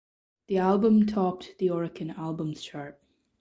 [0.47, 2.99] The album topped the Oricon Albums Chart.